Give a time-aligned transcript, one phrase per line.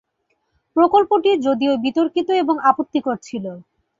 [0.75, 3.45] প্রকল্পটি যদিও বিতর্কিত এবং আপত্তির ছিল।